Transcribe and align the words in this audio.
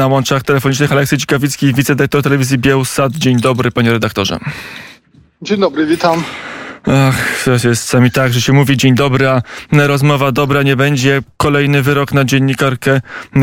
Na 0.00 0.06
łączach 0.06 0.42
telefonicznych 0.42 0.92
Aleksy 0.92 1.18
Cikawicki, 1.18 1.74
wicedyrektor 1.74 2.22
telewizji 2.22 2.58
Bielsat. 2.58 3.12
Dzień 3.12 3.40
dobry, 3.40 3.70
panie 3.70 3.90
redaktorze. 3.90 4.38
Dzień 5.42 5.60
dobry, 5.60 5.86
witam. 5.86 6.22
Ach, 6.86 7.44
to 7.44 7.50
jest 7.50 7.64
czasami 7.64 8.10
tak, 8.10 8.32
że 8.32 8.40
się 8.40 8.52
mówi 8.52 8.76
dzień 8.76 8.94
dobry, 8.94 9.28
a 9.28 9.42
rozmowa 9.72 10.32
dobra 10.32 10.62
nie 10.62 10.76
będzie. 10.76 11.22
Kolejny 11.36 11.82
wyrok 11.82 12.12
na 12.12 12.24
dziennikarkę 12.24 13.00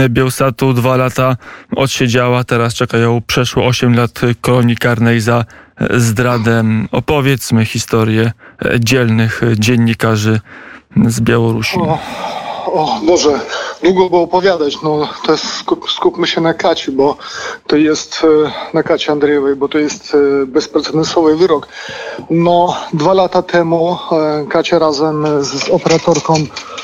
Bielsatu. 0.09 0.73
Dwa 0.73 0.95
lata 0.95 1.37
odsiedziała, 1.75 2.43
teraz 2.43 2.73
czekają 2.73 3.21
przeszło 3.27 3.65
8 3.65 3.95
lat 3.95 4.21
kolonii 4.41 4.77
karnej 4.77 5.21
za 5.21 5.45
zdradę. 5.89 6.63
Opowiedzmy 6.91 7.65
historię 7.65 8.31
dzielnych 8.79 9.41
dziennikarzy 9.57 10.39
z 11.07 11.21
Białorusi. 11.21 11.77
O, 11.77 11.99
o 12.73 12.99
Boże, 13.03 13.39
długo 13.83 14.09
było 14.09 14.21
opowiadać. 14.21 14.81
No, 14.81 15.09
to 15.25 15.31
jest, 15.31 15.53
skup, 15.53 15.91
skupmy 15.91 16.27
się 16.27 16.41
na 16.41 16.53
Kaci, 16.53 16.91
bo 16.91 17.17
to 17.67 17.75
jest 17.75 18.23
e, 18.45 18.51
na 18.73 18.83
Kaci 18.83 19.11
Andrzejewej, 19.11 19.55
bo 19.55 19.67
to 19.67 19.77
jest 19.77 20.15
e, 20.15 20.45
bezprecedensowy 20.45 21.35
wyrok. 21.35 21.67
No, 22.29 22.75
dwa 22.93 23.13
lata 23.13 23.41
temu 23.41 23.97
e, 24.11 24.45
Kacia 24.49 24.79
razem 24.79 25.43
z 25.43 25.69
operatorką 25.69 26.33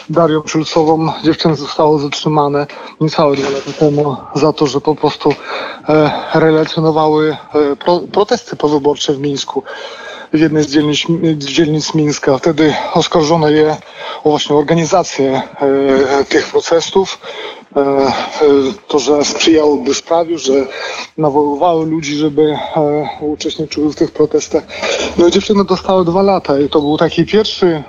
Darią 0.09 0.41
Szulcową, 0.45 1.11
dziewczyny 1.23 1.55
zostało 1.55 1.99
zatrzymane 1.99 2.67
niecałe 3.01 3.35
dwa 3.35 3.49
lata 3.49 3.71
temu 3.79 4.15
za 4.35 4.53
to, 4.53 4.67
że 4.67 4.81
po 4.81 4.95
prostu 4.95 5.33
relacjonowały 6.33 7.37
pro, 7.79 7.99
protesty 7.99 8.55
powyborcze 8.55 9.13
w 9.13 9.19
Mińsku 9.19 9.63
w 10.33 10.39
jednej 10.39 10.63
z 10.63 10.67
dzielnic, 10.67 10.99
z 11.39 11.45
dzielnic 11.45 11.93
Mińska. 11.93 12.37
Wtedy 12.37 12.73
oskarżono 12.93 13.49
je 13.49 13.77
o 14.23 14.29
właśnie 14.29 14.55
organizację 14.55 15.41
e, 15.61 16.25
tych 16.25 16.47
protestów, 16.47 17.19
e, 17.75 17.79
e, 17.79 18.13
to, 18.87 18.99
że 18.99 19.25
sprzyjałoby 19.25 19.93
sprawiu, 19.93 20.37
że 20.37 20.53
nawoływały 21.17 21.85
ludzi, 21.85 22.15
żeby 22.15 22.41
e, 22.41 23.07
uczestniczyły 23.21 23.93
w 23.93 23.95
tych 23.95 24.11
protestach. 24.11 24.63
No 25.17 25.27
i 25.27 25.31
dziewczyny 25.31 25.65
dostały 25.65 26.05
dwa 26.05 26.21
lata 26.21 26.59
i 26.59 26.69
to 26.69 26.81
był 26.81 26.97
taki 26.97 27.25
pierwszy 27.25 27.67
e, 27.67 27.83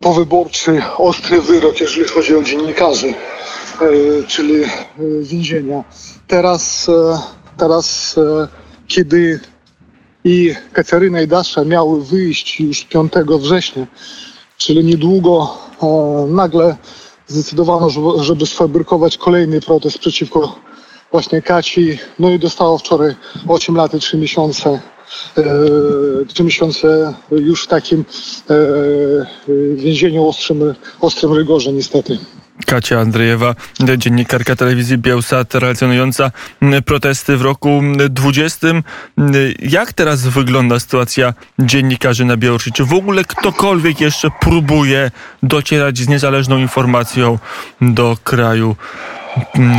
powyborczy, 0.00 0.82
ostry 0.96 1.40
wyrok, 1.40 1.80
jeżeli 1.80 2.08
chodzi 2.08 2.36
o 2.36 2.42
dziennikarzy, 2.42 3.08
e, 3.08 3.14
czyli 4.26 4.64
więzienia. 5.22 5.84
Teraz, 6.26 6.90
teraz 7.56 8.16
kiedy 8.88 9.40
i 10.24 10.54
Kateryna 10.72 11.20
i 11.20 11.26
Dasza 11.26 11.64
miały 11.64 12.04
wyjść 12.04 12.60
już 12.60 12.84
5 12.84 13.12
września, 13.38 13.86
czyli 14.56 14.84
niedługo 14.84 15.58
e, 15.82 15.86
nagle 16.28 16.76
zdecydowano, 17.26 17.90
żeby, 18.20 18.46
sfabrykować 18.46 19.18
kolejny 19.18 19.60
protest 19.60 19.98
przeciwko 19.98 20.58
właśnie 21.12 21.42
Kaci. 21.42 21.98
No 22.18 22.30
i 22.30 22.38
dostało 22.38 22.78
wczoraj 22.78 23.14
8 23.48 23.76
lat 23.76 23.94
i 23.94 24.00
3 24.00 24.18
miesiące. 24.18 24.80
E, 25.38 25.44
3 26.26 26.44
miesiące 26.44 27.14
już 27.30 27.64
w 27.64 27.66
takim 27.66 28.04
e, 28.50 28.54
więzieniu 29.74 30.28
ostrym, 30.28 30.74
ostrym 31.00 31.32
rygorze 31.32 31.72
niestety. 31.72 32.18
Kacia 32.70 33.00
Andrzejewa, 33.00 33.54
dziennikarka 33.98 34.56
telewizji 34.56 34.98
Bielsat, 34.98 35.54
relacjonująca 35.54 36.30
protesty 36.86 37.36
w 37.36 37.42
roku 37.42 37.82
20. 38.10 38.68
Jak 39.58 39.92
teraz 39.92 40.20
wygląda 40.26 40.80
sytuacja 40.80 41.34
dziennikarzy 41.58 42.24
na 42.24 42.36
Białorusi? 42.36 42.72
Czy 42.72 42.84
w 42.84 42.92
ogóle 42.92 43.24
ktokolwiek 43.24 44.00
jeszcze 44.00 44.28
próbuje 44.40 45.10
docierać 45.42 45.98
z 45.98 46.08
niezależną 46.08 46.58
informacją 46.58 47.38
do 47.80 48.16
kraju 48.24 48.76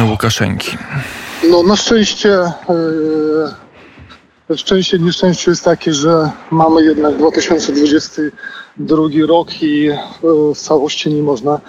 Łukaszenki? 0.10 0.78
No 1.50 1.64
na 1.64 1.76
szczęście 1.76 2.30
yy, 2.30 3.52
szczęście 4.56 5.00
nieszczęście 5.00 5.52
jest 5.52 5.64
takie, 5.64 5.94
że 5.94 6.32
mamy 6.52 6.84
jednak 6.84 7.18
2022 7.18 9.04
rok 9.28 9.62
i 9.64 9.84
yy, 9.84 9.96
w 10.56 10.58
całości 10.58 11.14
nie 11.14 11.24
można 11.24 11.62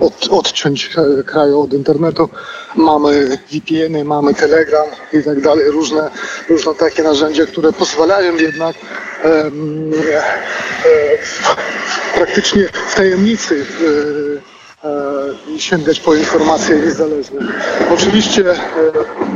od, 0.00 0.28
odciąć 0.30 0.90
kraju 1.26 1.60
od 1.60 1.72
internetu. 1.72 2.28
Mamy 2.76 3.38
VPN-y, 3.52 4.04
mamy 4.04 4.34
Telegram 4.34 4.86
i 5.12 5.22
tak 5.22 5.40
dalej, 5.40 5.70
różne, 5.70 6.10
różne 6.48 6.74
takie 6.74 7.02
narzędzia, 7.02 7.46
które 7.46 7.72
pozwalają 7.72 8.36
jednak 8.36 8.76
e, 9.24 9.28
e, 9.28 9.50
praktycznie 12.14 12.68
w 12.88 12.94
tajemnicy 12.94 13.66
e, 14.84 14.88
e, 14.88 15.58
sięgać 15.58 16.00
po 16.00 16.14
informacje 16.14 16.76
niezależne. 16.76 17.40
Oczywiście 17.94 18.50
e, 18.50 18.56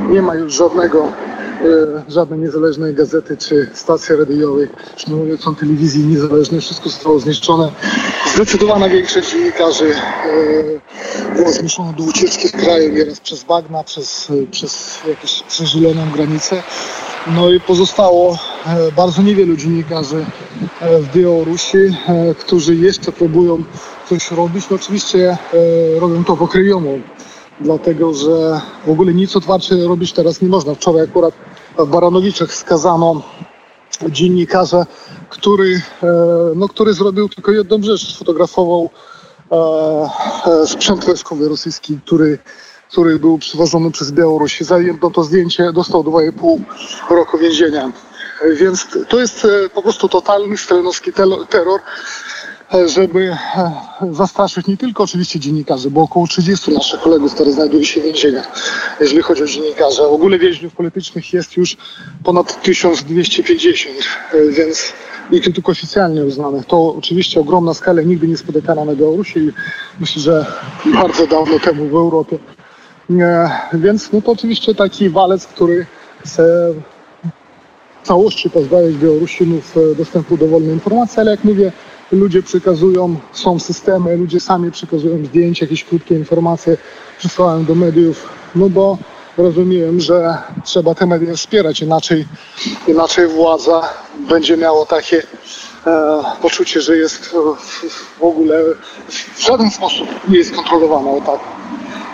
nie 0.09 0.23
ma 0.23 0.35
już 0.35 0.55
żadnego 0.55 1.13
E, 1.13 1.30
żadnej 2.09 2.39
niezależnej 2.39 2.95
gazety 2.95 3.37
czy 3.37 3.71
stacji 3.75 4.17
radiowej, 4.17 4.69
już 4.95 5.07
nie 5.07 5.15
mówiąc 5.15 5.47
o 5.47 5.53
telewizji 5.53 6.07
niezależnej, 6.07 6.61
wszystko 6.61 6.89
zostało 6.89 7.21
zniszczone. 7.21 7.73
Zdecydowana 8.35 8.89
większość 8.89 9.31
dziennikarzy 9.31 9.95
e, 9.95 11.35
była 11.37 11.53
zmuszona 11.53 11.93
do 11.93 12.05
ucieczki 12.05 12.49
z 12.49 12.53
kraju, 12.53 12.93
nieraz 12.93 13.21
przez 13.21 13.45
bagna, 13.45 13.85
przez, 13.85 14.33
przez 14.51 14.99
jakąś 15.09 15.43
granicę. 16.15 16.63
No 17.27 17.51
i 17.51 17.61
pozostało 17.61 18.39
e, 18.67 18.93
bardzo 18.93 19.23
niewielu 19.23 19.57
dziennikarzy 19.57 20.25
w 20.81 21.17
Białorusi, 21.17 21.79
którzy 22.39 22.77
jeszcze 22.77 23.13
próbują 23.13 23.63
coś 24.09 24.31
robić. 24.31 24.65
No 24.71 24.77
oczywiście 24.77 25.37
robią 26.01 26.25
to 26.25 26.37
pokryjomu 26.37 27.01
dlatego 27.61 28.15
że 28.15 28.61
w 28.87 28.91
ogóle 28.91 29.15
nic 29.15 29.37
otwarcie 29.37 29.75
robić 29.75 30.13
teraz 30.13 30.43
nie 30.43 30.49
można. 30.49 30.75
Wczoraj 30.75 31.03
akurat 31.03 31.35
w 31.35 31.50
Baranowiczach 31.87 32.55
skazano 32.55 33.23
dziennikarza, 34.09 34.87
który, 35.29 35.83
e, 36.03 36.07
no, 36.57 36.69
który 36.69 36.95
zrobił 36.95 37.29
tylko 37.29 37.53
jedną 37.53 37.83
rzecz, 37.83 38.15
sfotografował 38.15 38.91
e, 39.53 39.57
e, 40.63 40.67
sprzęt 40.67 41.05
wojskowy 41.05 41.49
rosyjski, 41.49 41.99
który, 42.07 42.39
który 42.91 43.19
był 43.19 43.39
przywożony 43.39 43.91
przez 43.91 44.13
Białoruś. 44.13 44.61
Za 44.61 44.79
jedno 44.79 45.11
to 45.11 45.25
zdjęcie 45.25 45.73
dostał 45.73 46.05
2,5 46.05 46.61
roku 47.11 47.39
więzienia. 47.39 47.93
Więc 48.55 48.87
to 49.09 49.21
jest 49.21 49.47
po 49.75 49.83
prostu 49.83 50.09
totalny 50.09 50.57
stalinowski 50.57 51.13
terror 51.49 51.81
żeby 52.87 53.37
e, 53.57 53.73
zastraszyć 54.11 54.67
nie 54.67 54.77
tylko 54.77 55.03
oczywiście 55.03 55.41
dziennikarzy, 55.41 55.91
bo 55.91 56.01
około 56.01 56.27
30 56.27 56.73
naszych 56.73 57.01
kolegów, 57.01 57.35
które 57.35 57.53
znajdują 57.53 57.85
się 57.85 58.01
w 58.01 58.05
więzieniach, 58.05 58.49
jeżeli 59.01 59.23
chodzi 59.23 59.43
o 59.43 59.47
dziennikarzy. 59.47 60.03
W 60.03 60.13
ogóle 60.13 60.39
więźniów 60.39 60.75
politycznych 60.75 61.33
jest 61.33 61.57
już 61.57 61.77
ponad 62.25 62.63
1250, 62.63 63.97
e, 64.33 64.53
więc 64.53 64.93
nie 65.33 65.41
tylko 65.41 65.73
oficjalnie 65.73 66.25
uznanych. 66.25 66.67
To 66.67 66.95
oczywiście 66.95 67.41
ogromna 67.41 67.75
skala, 67.75 68.03
nigdy 68.03 68.29
nie 68.29 68.37
spotykana 68.37 68.85
na 68.85 68.95
Białorusi 68.95 69.39
i 69.39 69.53
myślę, 70.01 70.23
że 70.23 70.47
bardzo 70.95 71.27
dawno 71.27 71.59
temu 71.59 71.89
w 71.89 71.95
Europie. 71.95 72.39
E, 73.11 73.51
więc 73.73 74.13
no 74.13 74.23
to 74.23 74.33
oczywiście 74.33 74.75
taki 74.75 75.11
walec, 75.11 75.47
który 75.47 75.87
chce 76.25 76.75
w 78.03 78.07
całości 78.07 78.51
pozbawić 78.51 78.97
Białorusinów 78.97 79.75
dostępu 79.97 80.37
do 80.37 80.47
wolnej 80.47 80.73
informacji, 80.73 81.21
ale 81.21 81.31
jak 81.31 81.45
mówię, 81.45 81.73
ludzie 82.13 82.43
przekazują, 82.43 83.17
są 83.33 83.59
systemy, 83.59 84.17
ludzie 84.17 84.41
sami 84.41 84.71
przekazują 84.71 85.25
zdjęcia, 85.25 85.65
jakieś 85.65 85.85
krótkie 85.85 86.15
informacje, 86.15 86.77
przysyłają 87.19 87.65
do 87.65 87.75
mediów, 87.75 88.29
no 88.55 88.69
bo 88.69 88.99
rozumiem, 89.39 90.01
że 90.01 90.39
trzeba 90.65 90.95
te 90.95 91.07
media 91.07 91.35
wspierać, 91.35 91.81
inaczej, 91.81 92.27
inaczej 92.89 93.29
władza 93.29 93.89
będzie 94.29 94.57
miała 94.57 94.87
takie 94.87 95.23
e, 95.87 96.23
poczucie, 96.43 96.81
że 96.81 96.97
jest 96.97 97.27
w, 97.27 97.57
w 98.19 98.23
ogóle 98.23 98.63
w 99.09 99.41
żaden 99.41 99.71
sposób 99.71 100.09
nie 100.29 100.39
jest 100.39 100.55
kontrolowana 100.55 101.11
o 101.11 101.21
tak. 101.21 101.41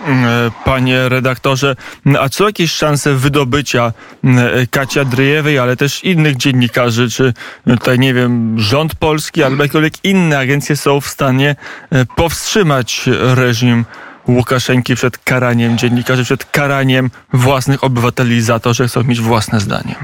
E, 0.07 0.51
panie 0.65 1.09
redaktorze. 1.09 1.75
A 2.19 2.29
co 2.29 2.45
jakieś 2.45 2.71
szanse 2.71 3.13
wydobycia 3.13 3.93
e, 4.23 4.67
Kacia 4.67 5.05
Dryjewej, 5.05 5.59
ale 5.59 5.77
też 5.77 6.03
innych 6.03 6.37
dziennikarzy, 6.37 7.09
czy 7.09 7.33
tutaj, 7.65 7.99
nie 7.99 8.13
wiem, 8.13 8.59
rząd 8.59 8.95
polski 8.95 9.43
albo 9.43 9.63
jakiekolwiek 9.63 9.93
inne 10.03 10.39
agencje 10.39 10.75
są 10.75 11.01
w 11.01 11.07
stanie 11.07 11.55
e, 11.91 12.05
powstrzymać 12.05 13.09
reżim 13.19 13.85
Łukaszenki 14.27 14.95
przed 14.95 15.17
karaniem 15.17 15.77
dziennikarzy, 15.77 16.23
przed 16.23 16.45
karaniem 16.45 17.09
własnych 17.33 17.83
obywateli 17.83 18.41
za 18.41 18.59
to, 18.59 18.73
że 18.73 18.87
chcą 18.87 19.03
mieć 19.03 19.21
własne 19.21 19.59
zdanie? 19.59 19.95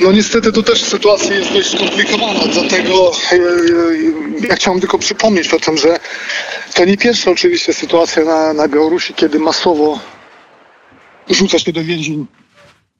No 0.00 0.12
niestety 0.12 0.52
tu 0.52 0.62
też 0.62 0.84
sytuacja 0.84 1.34
jest 1.34 1.52
dość 1.52 1.74
skomplikowana, 1.76 2.40
dlatego 2.52 3.12
ja 4.48 4.54
chciałem 4.54 4.80
tylko 4.80 4.98
przypomnieć 4.98 5.54
o 5.54 5.60
tym, 5.60 5.76
że 5.76 5.98
to 6.74 6.84
nie 6.84 6.96
pierwsza 6.96 7.30
oczywiście 7.30 7.74
sytuacja 7.74 8.24
na, 8.24 8.52
na 8.52 8.68
Białorusi, 8.68 9.14
kiedy 9.14 9.38
masowo 9.38 9.98
rzuca 11.30 11.58
się 11.58 11.72
do 11.72 11.84
więzień 11.84 12.26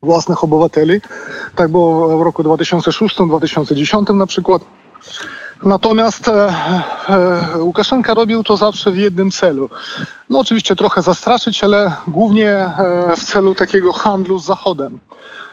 własnych 0.03 0.45
obywateli. 0.45 1.01
Tak 1.57 1.69
było 1.69 2.19
w 2.19 2.23
roku 2.23 2.43
2006-2010 2.43 4.15
na 4.15 4.27
przykład. 4.27 4.63
Natomiast 5.63 6.29
e, 6.29 6.55
e, 7.09 7.59
Łukaszenka 7.59 8.15
robił 8.15 8.45
to 8.45 8.57
zawsze 8.57 8.91
w 8.91 8.97
jednym 8.97 9.31
celu. 9.31 9.71
No 10.31 10.39
oczywiście 10.39 10.77
trochę 10.77 11.03
zastraszyć, 11.03 11.65
ale 11.65 11.93
głównie 12.09 12.51
e, 12.51 13.15
w 13.17 13.25
celu 13.25 13.55
takiego 13.55 13.93
handlu 13.93 14.39
z 14.39 14.45
Zachodem. 14.45 14.99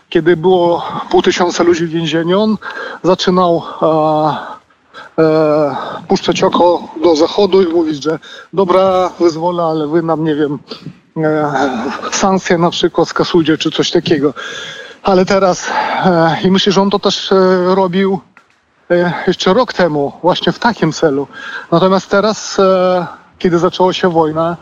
Kiedy 0.09 0.37
było 0.37 0.83
pół 1.09 1.21
tysiąca 1.21 1.63
ludzi 1.63 1.85
w 1.85 1.89
więzieniu, 1.89 2.41
on 2.41 2.57
zaczynał 3.03 3.63
e, 3.81 5.23
e, 5.23 5.75
puszczać 6.07 6.43
oko 6.43 6.83
do 7.03 7.15
Zachodu 7.15 7.61
i 7.61 7.73
mówić, 7.73 8.03
że 8.03 8.19
dobra, 8.53 9.09
wyzwolę, 9.19 9.63
ale 9.63 9.87
wy 9.87 10.01
nam, 10.01 10.23
nie 10.23 10.35
wiem, 10.35 10.59
e, 11.17 11.53
sankcje 12.11 12.57
na 12.57 12.69
przykład 12.69 13.07
skasujcie 13.07 13.57
czy 13.57 13.71
coś 13.71 13.91
takiego. 13.91 14.33
Ale 15.03 15.25
teraz, 15.25 15.67
e, 16.05 16.37
i 16.43 16.51
myślę, 16.51 16.71
że 16.71 16.81
on 16.81 16.89
to 16.89 16.99
też 16.99 17.31
e, 17.31 17.35
robił 17.75 18.19
e, 18.91 19.13
jeszcze 19.27 19.53
rok 19.53 19.73
temu, 19.73 20.13
właśnie 20.21 20.51
w 20.51 20.59
takim 20.59 20.91
celu. 20.91 21.27
Natomiast 21.71 22.09
teraz, 22.09 22.59
e, 22.59 23.07
kiedy 23.39 23.59
zaczęła 23.59 23.93
się 23.93 24.09
wojna, 24.09 24.57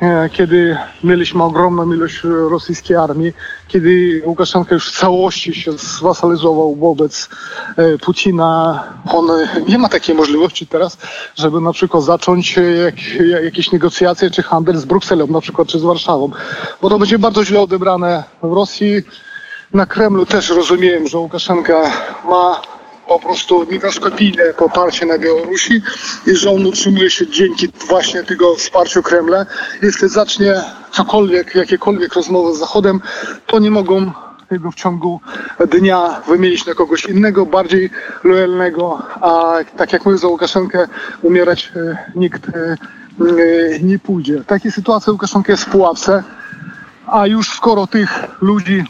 e, 0.00 0.28
kiedy 0.30 0.76
mieliśmy 1.04 1.42
ogromną 1.42 1.92
ilość 1.92 2.20
rosyjskiej 2.24 2.96
armii, 2.96 3.32
kiedy 3.68 4.22
Łukaszenka 4.26 4.74
już 4.74 4.92
w 4.92 4.98
całości 4.98 5.54
się 5.54 5.72
zwasalizował 5.72 6.76
wobec 6.76 7.28
e, 7.76 7.98
Putina, 7.98 8.84
on 9.12 9.30
e, 9.30 9.48
nie 9.68 9.78
ma 9.78 9.88
takiej 9.88 10.14
możliwości 10.14 10.66
teraz, 10.66 10.98
żeby 11.36 11.60
na 11.60 11.72
przykład 11.72 12.04
zacząć 12.04 12.58
e, 12.58 12.62
jak, 12.62 12.94
jakieś 13.42 13.72
negocjacje 13.72 14.30
czy 14.30 14.42
handel 14.42 14.76
z 14.76 14.84
Brukselą, 14.84 15.26
na 15.26 15.40
przykład 15.40 15.68
czy 15.68 15.78
z 15.78 15.82
Warszawą, 15.82 16.30
bo 16.82 16.88
to 16.90 16.98
będzie 16.98 17.18
bardzo 17.18 17.44
źle 17.44 17.60
odebrane 17.60 18.24
w 18.42 18.52
Rosji. 18.52 19.02
Na 19.74 19.86
Kremlu 19.86 20.26
też 20.26 20.50
rozumiem, 20.50 21.08
że 21.08 21.18
Łukaszenka 21.18 21.90
ma 22.28 22.60
po 23.08 23.18
prostu 23.18 23.66
mikroskopijne 23.70 24.44
poparcie 24.58 25.06
na 25.06 25.18
Białorusi 25.18 25.82
i 26.26 26.36
że 26.36 26.50
on 26.50 26.66
utrzymuje 26.66 27.10
się 27.10 27.26
dzięki 27.26 27.68
właśnie 27.88 28.24
tego 28.24 28.54
wsparciu 28.54 29.02
Kremla. 29.02 29.46
Jeśli 29.82 30.08
zacznie 30.08 30.54
cokolwiek, 30.92 31.54
jakiekolwiek 31.54 32.14
rozmowy 32.14 32.54
z 32.54 32.58
Zachodem, 32.58 33.00
to 33.46 33.58
nie 33.58 33.70
mogą 33.70 34.12
jego 34.50 34.70
w 34.70 34.74
ciągu 34.74 35.20
dnia 35.70 36.22
wymienić 36.26 36.66
na 36.66 36.74
kogoś 36.74 37.04
innego, 37.04 37.46
bardziej 37.46 37.90
lojalnego, 38.24 39.02
a 39.20 39.54
tak 39.76 39.92
jak 39.92 40.04
mówię 40.04 40.18
za 40.18 40.28
Łukaszenkę, 40.28 40.88
umierać 41.22 41.72
e, 41.76 41.98
nikt 42.14 42.48
e, 42.48 42.52
e, 42.52 42.76
nie 43.82 43.98
pójdzie. 43.98 44.40
W 44.40 44.46
takiej 44.46 44.72
sytuacji 44.72 45.12
Łukaszenka 45.12 45.52
jest 45.52 45.64
w 45.64 45.70
pułapce, 45.70 46.22
a 47.06 47.26
już 47.26 47.48
skoro 47.48 47.86
tych 47.86 48.24
ludzi 48.40 48.84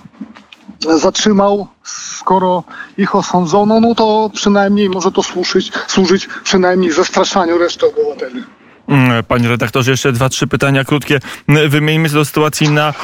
zatrzymał, 0.81 1.67
skoro 1.85 2.64
ich 2.99 3.15
osądzono, 3.15 3.81
no 3.81 3.95
to 3.95 4.31
przynajmniej 4.35 4.89
może 4.91 5.12
to 5.12 5.23
służyć, 5.23 5.73
służyć 5.87 6.29
przynajmniej 6.45 6.93
zastraszaniu 6.93 7.59
reszty 7.59 7.87
obywateli. 7.87 8.43
Mm, 8.89 9.25
Panie 9.25 9.49
redaktorze, 9.49 9.91
jeszcze 9.91 10.12
dwa, 10.12 10.29
trzy 10.29 10.47
pytania 10.47 10.85
krótkie. 10.85 11.21
Wymieńmy 11.69 12.09
do 12.09 12.25
sytuacji 12.25 12.69
na, 12.69 12.95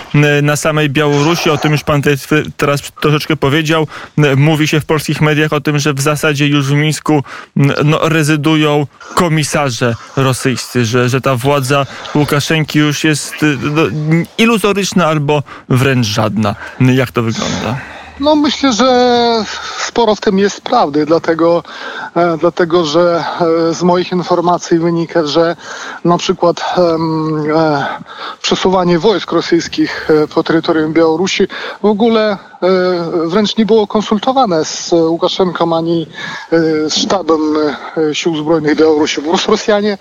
na 0.43 0.57
samej 0.57 0.91
Białorusi. 0.91 1.51
O 1.51 1.59
tym 1.59 1.73
już 1.73 1.85
pan 1.85 2.03
te, 2.03 2.11
teraz 2.57 2.81
troszeczkę 3.01 3.37
powiedział. 3.37 3.87
Mówi 4.37 4.69
się 4.69 4.81
w 4.81 4.85
polskich 4.85 5.21
mediach 5.21 5.53
o 5.53 5.61
tym, 5.61 5.79
że 5.79 5.95
w 5.95 6.01
zasadzie 6.01 6.47
już 6.47 6.67
w 6.67 6.73
Mińsku 6.73 7.23
no, 7.85 8.09
rezydują 8.09 8.87
komisarze 9.15 9.95
rosyjscy, 10.17 10.85
że, 10.85 11.09
że 11.09 11.21
ta 11.21 11.37
władza 11.37 11.87
Łukaszenki 12.15 12.79
już 12.79 13.05
jest 13.05 13.35
no, 13.63 13.83
iluzoryczna 14.39 15.07
albo 15.07 15.43
wręcz 15.69 16.07
żadna. 16.07 16.55
Jak 16.81 17.13
to 17.13 17.23
wygląda? 17.23 17.94
No 18.21 18.37
myślę, 18.37 18.73
że 18.73 19.45
sporo 19.79 20.15
w 20.15 20.21
tym 20.21 20.39
jest 20.39 20.61
prawdy, 20.61 21.07
dlatego, 21.07 21.63
e, 22.17 22.37
dlatego 22.39 22.85
że 22.85 23.25
e, 23.71 23.75
z 23.75 23.83
moich 23.83 24.13
informacji 24.13 24.79
wynika, 24.79 25.27
że 25.27 25.57
na 26.05 26.19
przykład 26.19 26.61
e, 26.79 27.87
przesuwanie 28.43 28.99
wojsk 28.99 29.33
rosyjskich 29.33 30.09
po 30.35 30.43
terytorium 30.43 30.93
Białorusi 30.93 31.47
w 31.83 31.87
ogóle 31.87 32.39
wręcz 33.25 33.57
nie 33.57 33.67
było 33.67 33.87
konsultowane 33.87 34.65
z 34.65 34.93
Łukaszenką 34.93 35.77
ani 35.77 36.07
z 36.89 36.95
sztabem 36.95 37.41
sił 38.13 38.37
zbrojnych 38.37 38.77
Białorusi. 38.77 39.23
Po 39.23 39.51
Rosjanie 39.51 39.99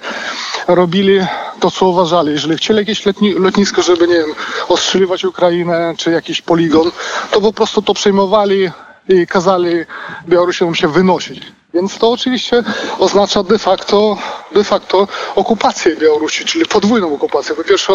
robili 0.67 1.19
to, 1.63 1.71
co 1.71 1.85
uważali. 1.85 2.31
Jeżeli 2.31 2.57
chcieli 2.57 2.79
jakieś 2.79 3.05
letni, 3.05 3.33
lotnisko, 3.33 3.81
żeby, 3.81 4.07
nie 4.07 4.13
wiem, 4.13 4.33
ostrzeliwać 4.67 5.25
Ukrainę, 5.25 5.93
czy 5.97 6.11
jakiś 6.11 6.41
poligon, 6.41 6.91
to 7.31 7.41
po 7.41 7.53
prostu 7.53 7.81
to 7.81 7.93
przejmowali 7.93 8.71
i 9.09 9.27
kazali 9.27 9.75
Białorusinom 10.27 10.75
się 10.75 10.87
wynosić. 10.87 11.41
Więc 11.73 11.97
to 11.97 12.11
oczywiście 12.11 12.63
oznacza 12.99 13.43
de 13.43 13.59
facto, 13.59 14.17
de 14.51 14.63
facto 14.63 15.07
okupację 15.35 15.95
Białorusi, 15.95 16.45
czyli 16.45 16.65
podwójną 16.65 17.13
okupację. 17.13 17.55
Po 17.55 17.63
pierwsze, 17.63 17.93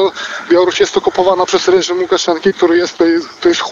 Białoruś 0.51 0.81
jest 0.81 0.97
okupowana 0.97 1.47
przez 1.47 1.69
reżim 1.69 2.01
Łukaszenki, 2.01 2.53
który 2.53 2.77
jest, 2.77 2.99
to 2.99 3.05
jest, 3.05 3.41
to 3.41 3.49
jest 3.49 3.63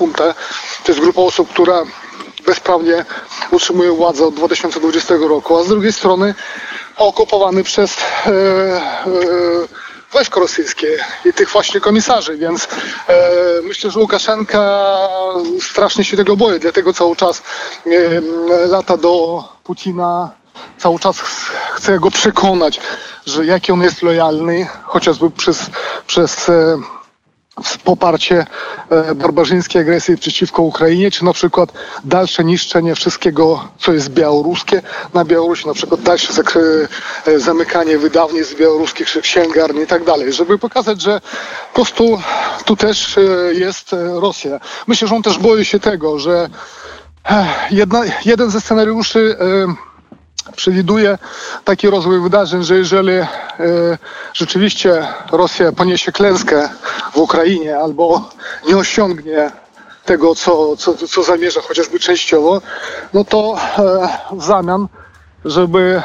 to 0.84 0.92
jest 0.92 1.00
grupa 1.00 1.20
osób, 1.20 1.50
która 1.50 1.82
bezprawnie 2.46 3.04
utrzymuje 3.50 3.90
władzę 3.90 4.26
od 4.26 4.34
2020 4.34 5.14
roku, 5.28 5.58
a 5.58 5.64
z 5.64 5.68
drugiej 5.68 5.92
strony 5.92 6.34
okupowany 6.96 7.64
przez 7.64 7.96
e, 8.26 8.30
e, 8.30 9.85
wojsko 10.12 10.40
rosyjskie 10.40 11.04
i 11.24 11.32
tych 11.32 11.50
właśnie 11.50 11.80
komisarzy, 11.80 12.36
więc 12.36 12.68
e, 13.08 13.30
myślę, 13.62 13.90
że 13.90 14.00
Łukaszenka 14.00 14.86
strasznie 15.60 16.04
się 16.04 16.16
tego 16.16 16.36
boi, 16.36 16.60
dlatego 16.60 16.92
cały 16.92 17.16
czas 17.16 17.42
e, 17.86 18.20
lata 18.68 18.96
do 18.96 19.44
Putina, 19.64 20.30
cały 20.78 20.98
czas 20.98 21.20
chce 21.72 21.98
go 21.98 22.10
przekonać, 22.10 22.80
że 23.26 23.46
jaki 23.46 23.72
on 23.72 23.82
jest 23.82 24.02
lojalny, 24.02 24.66
chociażby 24.84 25.30
przez, 25.30 25.70
przez 26.06 26.48
e, 26.48 26.78
poparcie 27.84 28.46
e, 28.90 29.14
barbarzyńskiej 29.14 29.82
agresji 29.82 30.18
przeciwko 30.18 30.62
Ukrainie, 30.62 31.10
czy 31.10 31.24
na 31.24 31.32
przykład 31.32 31.72
dalsze 32.04 32.44
niszczenie 32.44 32.94
wszystkiego, 32.94 33.68
co 33.78 33.92
jest 33.92 34.08
białoruskie 34.08 34.82
na 35.14 35.24
Białorusi, 35.24 35.66
na 35.66 35.74
przykład 35.74 36.00
dalsze 36.00 36.42
e, 37.26 37.40
zamykanie 37.40 37.98
wydawnictw 37.98 38.56
białoruskich, 38.58 39.08
księgarni 39.22 39.80
i 39.82 39.86
tak 39.86 40.04
dalej, 40.04 40.32
żeby 40.32 40.58
pokazać, 40.58 41.02
że 41.02 41.20
po 41.20 41.74
prostu 41.74 42.18
tu 42.64 42.76
też 42.76 43.18
e, 43.18 43.20
jest 43.54 43.94
Rosja. 44.14 44.60
Myślę, 44.86 45.08
że 45.08 45.14
on 45.14 45.22
też 45.22 45.38
boi 45.38 45.64
się 45.64 45.80
tego, 45.80 46.18
że 46.18 46.48
jedna, 47.70 48.02
jeden 48.24 48.50
ze 48.50 48.60
scenariuszy 48.60 49.36
przewiduje 50.56 51.18
taki 51.64 51.90
rozwój 51.90 52.20
wydarzeń, 52.20 52.62
że 52.62 52.76
jeżeli 52.76 53.12
e, 53.12 53.26
rzeczywiście 54.32 55.08
Rosja 55.32 55.72
poniesie 55.72 56.12
klęskę 56.12 56.68
w 57.12 57.16
Ukrainie 57.16 57.78
albo 57.78 58.30
nie 58.68 58.76
osiągnie 58.76 59.50
tego, 60.04 60.34
co, 60.34 60.76
co, 60.76 60.94
co 60.94 61.22
zamierza 61.22 61.60
chociażby 61.60 61.98
częściowo, 62.00 62.60
no 63.14 63.24
to 63.24 63.56
e, 63.78 64.08
w 64.32 64.44
zamian 64.44 64.88
żeby 65.46 66.02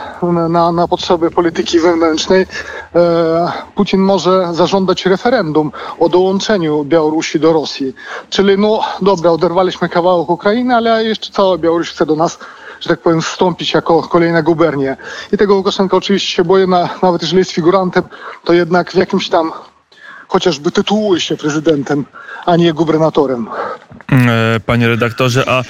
na, 0.50 0.72
na 0.72 0.88
potrzeby 0.88 1.32
polityki 1.32 1.80
wewnętrznej 1.80 2.48
e, 2.96 3.52
Putin 3.76 4.02
może 4.02 4.54
zażądać 4.54 5.06
referendum 5.06 5.72
o 6.00 6.10
dołączeniu 6.10 6.84
Białorusi 6.84 7.40
do 7.40 7.54
Rosji. 7.54 7.94
Czyli 8.30 8.58
no 8.58 8.84
dobra, 9.02 9.32
oderwaliśmy 9.32 9.90
kawałek 9.90 10.30
Ukrainy, 10.30 10.76
ale 10.76 11.04
jeszcze 11.04 11.32
cała 11.32 11.58
Białoruś 11.58 11.90
chce 11.90 12.06
do 12.06 12.16
nas 12.16 12.40
że 12.82 12.90
tak 12.90 13.02
powiem, 13.02 13.22
wstąpić 13.22 13.74
jako 13.74 14.02
kolejna 14.02 14.42
gubernia. 14.42 14.98
I 15.32 15.38
tego 15.38 15.56
Łukaszenka 15.56 15.98
oczywiście 15.98 16.32
się 16.32 16.44
boję, 16.44 16.68
na, 16.68 16.90
nawet 17.04 17.22
jeżeli 17.22 17.40
jest 17.40 17.52
figurantem, 17.52 18.04
to 18.44 18.54
jednak 18.54 18.92
w 18.92 18.96
jakimś 18.96 19.30
tam 19.30 19.52
chociażby 20.28 20.72
tytułuje 20.72 21.22
się 21.22 21.38
prezydentem, 21.38 22.06
a 22.46 22.56
nie 22.56 22.74
gubernatorem. 22.74 23.48
E, 24.12 24.60
panie 24.66 24.88
redaktorze, 24.88 25.44
a 25.50 25.64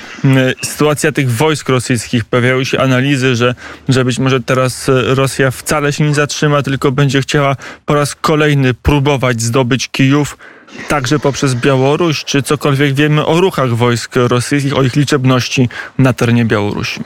sytuacja 0.63 1.12
tych 1.12 1.32
wojsk 1.32 1.70
rosyjskich, 1.70 2.25
pojawiały 2.25 2.65
się 2.65 2.80
analizy, 2.80 3.36
że, 3.36 3.56
że 3.89 4.06
być 4.06 4.20
może 4.20 4.39
teraz 4.39 4.89
e, 4.89 5.15
Rosja 5.15 5.51
wcale 5.51 5.94
się 5.94 6.03
nie 6.03 6.15
zatrzyma, 6.15 6.62
tylko 6.62 6.91
będzie 6.91 7.22
chciała 7.22 7.56
po 7.86 7.96
raz 7.96 8.15
kolejny 8.15 8.74
próbować 8.74 9.41
zdobyć 9.41 9.89
Kijów, 9.89 10.38
także 10.87 11.19
poprzez 11.19 11.55
Białoruś, 11.55 12.23
czy 12.23 12.43
cokolwiek 12.43 12.93
wiemy 12.93 13.25
o 13.25 13.41
ruchach 13.41 13.75
wojsk 13.75 14.15
rosyjskich, 14.15 14.77
o 14.77 14.83
ich 14.83 14.95
liczebności 14.95 15.69
na 15.97 16.13
terenie 16.13 16.45
Białorusi? 16.45 17.01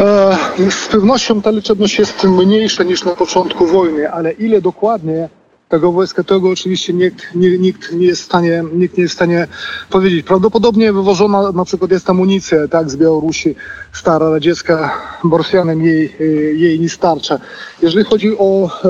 E, 0.00 0.36
z 0.70 0.88
pewnością 0.88 1.42
ta 1.42 1.50
liczebność 1.50 1.98
jest 1.98 2.24
mniejsza 2.24 2.82
niż 2.82 3.04
na 3.04 3.14
początku 3.14 3.66
wojny, 3.66 4.10
ale 4.10 4.32
ile 4.32 4.60
dokładnie 4.60 5.28
tego 5.68 5.92
wojska, 5.92 6.24
tego 6.24 6.50
oczywiście 6.50 6.92
nikt, 6.92 7.34
nie, 7.34 7.58
nikt, 7.58 7.92
nie 7.92 8.06
jest 8.06 8.22
w 8.22 8.24
stanie, 8.24 8.64
nikt 8.72 8.96
nie 8.96 9.02
jest 9.02 9.14
w 9.14 9.16
stanie 9.16 9.46
powiedzieć. 9.90 10.26
Prawdopodobnie 10.26 10.92
wywożona 10.92 11.52
na 11.52 11.64
przykład 11.64 11.90
jest 11.90 12.10
amunicja 12.10 12.68
tak, 12.68 12.90
z 12.90 12.96
Białorusi, 12.96 13.54
stara 13.92 14.30
radziecka, 14.30 14.92
Borsjanem 15.24 15.82
jej, 15.82 16.16
jej 16.54 16.80
nie 16.80 16.88
starcza. 16.88 17.38
Jeżeli 17.82 18.04
chodzi 18.04 18.38
o 18.38 18.70
e, 18.84 18.88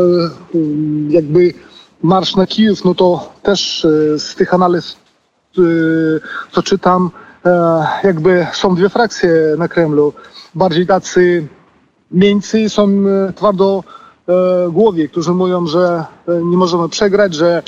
jakby 1.08 1.54
marsz 2.02 2.36
na 2.36 2.46
Kijów, 2.46 2.84
no 2.84 2.94
to 2.94 3.32
też 3.42 3.84
e, 3.84 4.18
z 4.18 4.34
tych 4.34 4.54
analiz, 4.54 4.96
e, 5.58 5.62
co 6.52 6.62
czytam, 6.62 7.10
jakby 8.04 8.46
są 8.52 8.74
dwie 8.74 8.88
frakcje 8.88 9.30
na 9.58 9.68
Kremlu. 9.68 10.12
Bardziej 10.54 10.86
tacy 10.86 11.48
Niemcy 12.10 12.68
są 12.68 12.88
e, 12.88 13.32
twardo 13.32 13.84
e, 14.28 14.70
głowie, 14.70 15.08
którzy 15.08 15.32
mówią, 15.32 15.66
że 15.66 16.04
e, 16.28 16.42
nie 16.42 16.56
możemy 16.56 16.88
przegrać, 16.88 17.34
że 17.34 17.62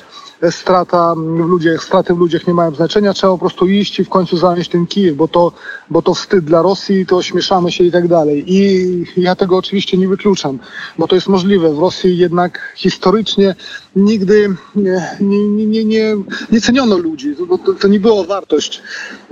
strata 0.51 1.15
w 1.15 1.49
ludziach, 1.49 1.85
straty 1.85 2.15
w 2.15 2.19
ludziach 2.19 2.47
nie 2.47 2.55
mają 2.55 2.75
znaczenia, 2.75 3.13
trzeba 3.13 3.33
po 3.33 3.39
prostu 3.39 3.67
iść 3.67 4.01
i 4.01 4.05
w 4.05 4.09
końcu 4.09 4.37
zająć 4.37 4.69
ten 4.69 4.87
Kijów, 4.87 5.17
bo 5.17 5.29
to, 5.29 5.53
bo 5.91 6.03
to 6.03 6.15
wstyd 6.15 6.45
dla 6.45 6.63
Rosji, 6.63 7.07
to 7.07 7.23
śmieszamy 7.23 7.73
się 7.73 7.85
i 7.85 7.91
tak 7.91 8.09
dalej. 8.09 8.45
I 8.47 9.05
ja 9.17 9.37
tego 9.37 9.57
oczywiście 9.57 9.97
nie 9.97 10.09
wykluczam, 10.09 10.59
bo 10.99 11.09
to 11.09 11.15
jest 11.15 11.29
możliwe. 11.29 11.75
W 11.75 11.79
Rosji 11.79 12.19
jednak 12.19 12.73
historycznie 12.77 13.55
nigdy 13.97 14.55
nie, 14.77 15.17
nie, 15.21 15.49
nie, 15.49 15.85
nie, 15.85 16.17
nie, 16.51 16.61
ceniono 16.61 16.99
ludzi, 16.99 17.37
to, 17.37 17.59
to, 17.59 17.73
to 17.75 17.89
nie 17.89 18.01
było 18.01 18.25
wartość. 18.25 18.83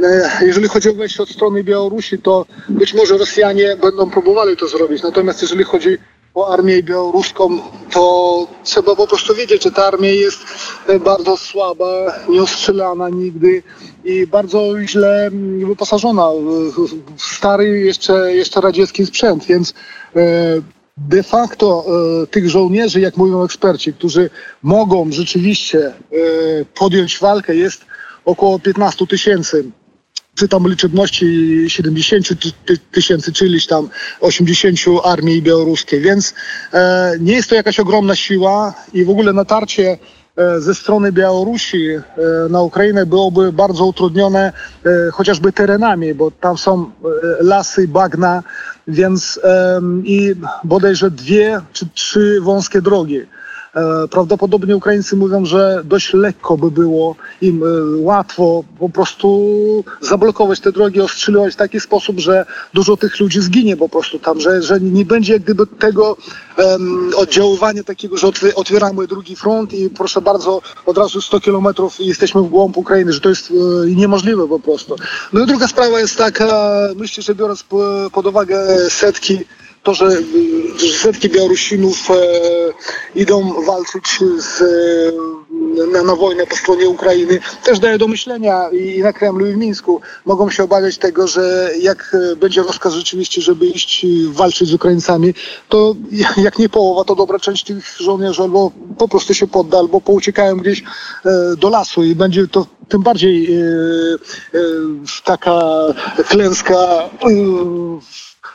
E, 0.02 0.30
Jeżeli 0.46 0.68
chodzi 0.68 0.90
o 0.90 0.94
wejście 0.94 1.22
od 1.22 1.28
strony 1.28 1.64
Białorusi, 1.64 2.18
to 2.18 2.46
być 2.68 2.94
może 2.94 3.18
Rosjanie 3.18 3.76
będą 3.82 4.10
próbowali 4.10 4.56
to 4.56 4.68
zrobić, 4.68 5.02
natomiast 5.02 5.42
jeżeli 5.42 5.64
chodzi 5.64 5.98
o 6.38 6.52
armię 6.52 6.82
białoruską, 6.82 7.58
to 7.90 8.46
trzeba 8.64 8.96
po 8.96 9.06
prostu 9.06 9.34
wiedzieć, 9.34 9.62
że 9.62 9.70
ta 9.70 9.86
armia 9.86 10.10
jest 10.10 10.38
e, 10.86 11.00
bardzo 11.00 11.36
słaba, 11.36 11.86
nieostrzelana 12.28 13.08
nigdy 13.08 13.62
i 14.04 14.26
bardzo 14.26 14.74
źle 14.86 15.26
mm, 15.26 15.68
wyposażona 15.68 16.28
w 17.16 17.22
stary 17.22 17.80
jeszcze, 17.80 18.34
jeszcze 18.34 18.60
radziecki 18.60 19.06
sprzęt, 19.06 19.44
więc 19.44 19.74
e, 20.16 20.22
de 20.96 21.22
facto 21.22 21.84
e, 22.22 22.26
tych 22.26 22.50
żołnierzy, 22.50 23.00
jak 23.00 23.16
mówią 23.16 23.44
eksperci, 23.44 23.92
którzy 23.92 24.30
mogą 24.62 25.12
rzeczywiście 25.12 25.92
podjąć 26.74 27.18
walkę 27.18 27.56
jest 27.56 27.84
około 28.24 28.58
15 28.58 29.06
tysięcy 29.06 29.64
przy 30.38 30.48
tam 30.48 30.68
liczebności 30.68 31.64
70 31.68 32.28
ty- 32.28 32.52
ty- 32.66 32.78
tysięcy, 32.92 33.32
czy 33.32 33.46
ileś 33.46 33.66
tam 33.66 33.88
80 34.20 34.78
armii 35.04 35.42
białoruskiej, 35.42 36.00
więc 36.00 36.34
e, 36.72 37.12
nie 37.20 37.32
jest 37.32 37.48
to 37.48 37.54
jakaś 37.54 37.80
ogromna 37.80 38.16
siła 38.16 38.74
i 38.94 39.04
w 39.04 39.10
ogóle 39.10 39.32
natarcie 39.32 39.98
e, 40.36 40.60
ze 40.60 40.74
strony 40.74 41.12
Białorusi 41.12 41.90
e, 41.90 42.02
na 42.50 42.62
Ukrainę 42.62 43.06
byłoby 43.06 43.52
bardzo 43.52 43.86
utrudnione 43.86 44.52
e, 44.86 45.10
chociażby 45.12 45.52
terenami, 45.52 46.14
bo 46.14 46.30
tam 46.30 46.58
są 46.58 46.90
lasy, 47.40 47.88
bagna, 47.88 48.42
więc 48.88 49.40
i 50.04 50.34
bodajże 50.64 51.10
dwie 51.10 51.60
czy 51.72 51.86
trzy 51.94 52.38
wąskie 52.42 52.82
drogi. 52.82 53.20
E, 53.74 54.08
Prawdopodobnie 54.08 54.76
Ukraińcy 54.76 55.16
mówią, 55.16 55.44
że 55.44 55.82
dość 55.84 56.12
lekko 56.14 56.56
by 56.56 56.70
było 56.70 57.16
im 57.42 57.62
e, 57.62 57.66
łatwo 58.00 58.64
po 58.78 58.88
prostu 58.88 59.28
zablokować 60.00 60.60
te 60.60 60.72
drogi, 60.72 61.00
ostrzeliwać 61.00 61.52
w 61.54 61.56
taki 61.56 61.80
sposób, 61.80 62.20
że 62.20 62.46
dużo 62.74 62.96
tych 62.96 63.20
ludzi 63.20 63.40
zginie 63.40 63.76
po 63.76 63.88
prostu 63.88 64.18
tam, 64.18 64.40
że, 64.40 64.62
że 64.62 64.80
nie 64.80 65.04
będzie 65.04 65.32
jak 65.32 65.42
gdyby 65.42 65.66
tego 65.66 66.16
em, 66.56 67.10
oddziaływania 67.16 67.84
takiego, 67.84 68.16
że 68.16 68.26
otwi- 68.26 68.54
otwieramy 68.54 69.06
drugi 69.06 69.36
front 69.36 69.72
i 69.72 69.90
proszę 69.90 70.20
bardzo, 70.20 70.62
od 70.86 70.98
razu 70.98 71.20
100 71.20 71.40
kilometrów 71.40 72.00
jesteśmy 72.00 72.42
w 72.42 72.48
głąb 72.48 72.76
Ukrainy, 72.76 73.12
że 73.12 73.20
to 73.20 73.28
jest 73.28 73.50
e, 73.50 73.54
niemożliwe 73.90 74.48
po 74.48 74.60
prostu. 74.60 74.96
No 75.32 75.40
i 75.44 75.46
druga 75.46 75.68
sprawa 75.68 76.00
jest 76.00 76.16
taka, 76.16 76.72
myślę, 76.96 77.22
że 77.22 77.34
biorąc 77.34 77.62
po- 77.62 78.10
pod 78.12 78.26
uwagę 78.26 78.66
setki 78.90 79.38
to, 79.88 79.94
że 79.94 80.06
y, 80.06 80.98
setki 80.98 81.28
Białorusinów 81.28 82.10
e, 82.10 82.14
idą 83.14 83.64
walczyć 83.66 84.20
z, 84.38 84.62
e, 84.62 85.92
na, 85.92 86.02
na 86.02 86.14
wojnę 86.14 86.46
po 86.46 86.56
stronie 86.56 86.88
Ukrainy, 86.88 87.40
też 87.64 87.78
daje 87.78 87.98
do 87.98 88.08
myślenia 88.08 88.70
i 88.70 89.02
na 89.02 89.12
Kremlu 89.12 89.46
i 89.46 89.52
w 89.52 89.56
Mińsku. 89.56 90.00
Mogą 90.24 90.50
się 90.50 90.64
obawiać 90.64 90.98
tego, 90.98 91.26
że 91.26 91.70
jak 91.80 92.16
e, 92.32 92.36
będzie 92.36 92.62
rozkaz 92.62 92.92
rzeczywiście, 92.92 93.42
żeby 93.42 93.66
iść 93.66 94.06
walczyć 94.30 94.68
z 94.68 94.74
Ukraińcami, 94.74 95.34
to 95.68 95.94
jak 96.36 96.58
nie 96.58 96.68
połowa, 96.68 97.04
to 97.04 97.14
dobra 97.14 97.38
część 97.38 97.64
tych 97.64 97.96
żołnierzy 98.00 98.42
albo 98.42 98.72
po 98.98 99.08
prostu 99.08 99.34
się 99.34 99.46
podda, 99.46 99.78
albo 99.78 100.00
pouciekają 100.00 100.56
gdzieś 100.56 100.82
do 101.58 101.68
lasu 101.68 102.04
i 102.04 102.14
będzie 102.14 102.48
to 102.48 102.66
tym 102.88 103.02
bardziej 103.02 103.58
taka 105.24 105.60
klęska 106.28 106.76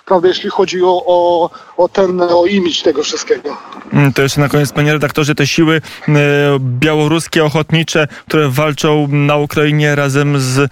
prawda, 0.06 0.28
jeśli 0.28 0.50
chodzi 0.50 0.84
o, 0.84 1.04
o, 1.06 1.50
o 1.78 1.90
ten, 1.90 2.22
o 2.22 2.46
imidż 2.46 2.82
tego 2.82 3.04
wszystkiego. 3.04 3.58
Mm, 3.94 4.14
To 4.14 4.22
jeszcze 4.22 4.42
na 4.42 4.50
koniec, 4.50 4.72
panie 4.72 4.94
redaktorze, 4.94 5.36
te 5.36 5.48
siły 5.48 5.82
e, 6.08 6.12
białoruskie, 6.60 7.44
ochotnicze, 7.46 8.08
które 8.28 8.50
walczą 8.50 9.08
na 9.12 9.38
Ukrainie 9.38 9.96
razem 9.96 10.40
z 10.40 10.72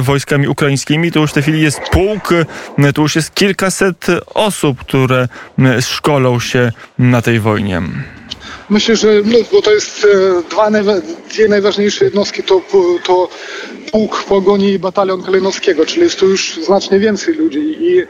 wojskami 0.00 0.48
ukraińskimi, 0.48 1.12
to 1.12 1.20
już 1.20 1.30
w 1.30 1.34
tej 1.34 1.42
chwili 1.42 1.62
jest 1.62 1.80
pułk, 1.80 2.28
to 2.94 3.02
już 3.02 3.16
jest 3.16 3.34
kilkaset 3.34 4.06
osób, 4.34 4.78
które 4.80 5.28
szkolą 5.80 6.40
się 6.40 6.72
na 6.98 7.22
tej 7.22 7.40
wojnie. 7.40 7.82
Myślę, 8.70 8.96
że 8.96 9.08
no, 9.24 9.38
bo 9.52 9.62
to 9.62 9.72
jest 9.72 10.06
e, 10.14 10.42
dwa 10.50 10.70
dwie 11.30 11.48
najważniejsze 11.48 12.04
jednostki, 12.04 12.42
to, 12.42 12.62
to 13.04 13.28
pułk 13.92 14.24
pogoni 14.24 14.72
i 14.72 14.78
batalion 14.78 15.22
Kalinowskiego, 15.22 15.86
czyli 15.86 16.02
jest 16.02 16.20
tu 16.20 16.28
już 16.28 16.54
znacznie 16.64 16.98
więcej 16.98 17.34
ludzi 17.34 17.76
i 17.80 18.02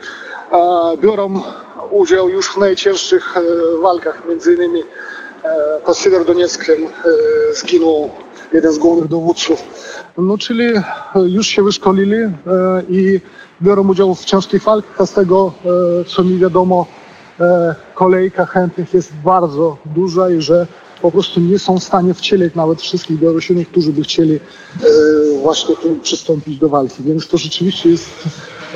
biorą 1.02 1.42
udział 1.90 2.28
już 2.28 2.46
w 2.46 2.56
najcięższych 2.56 3.36
e, 3.36 3.42
walkach, 3.82 4.22
między 4.28 4.54
innymi 4.54 4.80
e, 4.80 5.80
pod 5.86 5.98
Siewierodonieckiem 5.98 6.84
e, 6.84 6.88
zginął 7.54 8.10
jeden 8.52 8.72
z 8.72 8.78
głównych 8.78 9.08
dowódców. 9.08 9.62
No 10.18 10.38
czyli 10.38 10.64
e, 10.64 10.82
już 11.14 11.46
się 11.46 11.62
wyszkolili 11.62 12.16
e, 12.16 12.32
i 12.88 13.20
biorą 13.62 13.88
udział 13.88 14.14
w 14.14 14.24
ciężkich 14.24 14.62
walkach, 14.62 15.00
a 15.00 15.06
z 15.06 15.12
tego 15.12 15.52
e, 16.00 16.04
co 16.04 16.24
mi 16.24 16.38
wiadomo 16.38 16.86
e, 17.40 17.74
kolejka 17.94 18.46
chętnych 18.46 18.94
jest 18.94 19.12
bardzo 19.24 19.76
duża 19.84 20.30
i 20.30 20.40
że 20.40 20.66
po 21.02 21.10
prostu 21.10 21.40
nie 21.40 21.58
są 21.58 21.78
w 21.78 21.84
stanie 21.84 22.14
wcielić 22.14 22.54
nawet 22.54 22.82
wszystkich 22.82 23.18
Białorusinów, 23.18 23.68
którzy 23.68 23.92
by 23.92 24.02
chcieli 24.02 24.34
e, 24.34 24.40
właśnie 25.42 25.76
tu 25.76 25.96
przystąpić 25.96 26.58
do 26.58 26.68
walki. 26.68 27.02
Więc 27.02 27.28
to 27.28 27.38
rzeczywiście 27.38 27.90
jest 27.90 28.10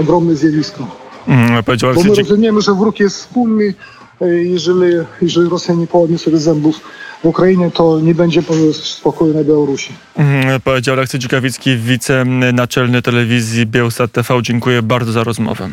ogromne 0.00 0.34
zjawisko. 0.34 1.03
Mm, 1.28 1.62
Powiedział 1.64 1.94
Bo 1.94 2.02
my 2.04 2.14
rozumiemy, 2.14 2.60
że 2.62 2.74
wróg 2.74 3.00
jest 3.00 3.16
wspólny. 3.16 3.74
e, 4.20 4.26
Jeżeli, 4.28 4.92
jeżeli 5.22 5.48
Rosja 5.48 5.74
nie 5.74 5.86
połamie 5.86 6.18
sobie 6.18 6.38
zębów 6.38 6.80
w 7.24 7.26
Ukrainie, 7.26 7.70
to 7.70 8.00
nie 8.00 8.14
będzie 8.14 8.42
spokoju 8.72 9.34
na 9.34 9.44
Białorusi. 9.44 9.92
Mm, 10.16 10.60
Powiedział 10.60 10.92
Aleksiej 10.94 11.20
Dzikawicki, 11.20 11.76
wicenaczelny 11.76 13.02
telewizji 13.02 13.66
Bielsat 13.66 14.12
TV. 14.12 14.42
Dziękuję 14.42 14.82
bardzo 14.82 15.12
za 15.12 15.24
rozmowę. 15.24 15.68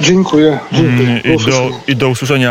Dziękuję. 0.00 0.58
Dziękuję. 0.72 1.08
Mm, 1.08 1.20
I 1.24 1.44
do, 1.50 1.70
I 1.88 1.96
do 1.96 2.08
usłyszenia. 2.08 2.50